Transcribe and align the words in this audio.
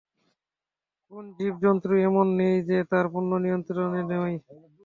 কোন 1.11 1.25
জীব-জন্তু 1.37 1.89
এমন 2.01 2.27
নেই 2.39 2.55
যা 2.67 2.77
তাঁর 2.91 3.05
পূর্ণ 3.13 3.31
নিয়ন্ত্রণে 3.43 4.01
নয়। 4.11 4.35